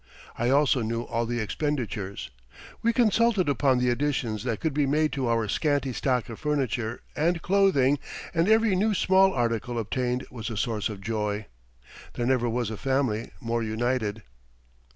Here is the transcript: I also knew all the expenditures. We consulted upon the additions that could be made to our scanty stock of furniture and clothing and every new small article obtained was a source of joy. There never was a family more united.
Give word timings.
I 0.35 0.49
also 0.49 0.81
knew 0.81 1.03
all 1.03 1.27
the 1.27 1.39
expenditures. 1.39 2.31
We 2.81 2.91
consulted 2.91 3.47
upon 3.47 3.77
the 3.77 3.91
additions 3.91 4.43
that 4.45 4.59
could 4.59 4.73
be 4.73 4.87
made 4.87 5.11
to 5.13 5.27
our 5.29 5.47
scanty 5.47 5.93
stock 5.93 6.27
of 6.27 6.39
furniture 6.39 7.01
and 7.15 7.39
clothing 7.43 7.99
and 8.33 8.49
every 8.49 8.75
new 8.75 8.95
small 8.95 9.31
article 9.31 9.77
obtained 9.77 10.25
was 10.31 10.49
a 10.49 10.57
source 10.57 10.89
of 10.89 11.01
joy. 11.01 11.45
There 12.13 12.25
never 12.25 12.49
was 12.49 12.71
a 12.71 12.77
family 12.77 13.29
more 13.39 13.61
united. 13.61 14.23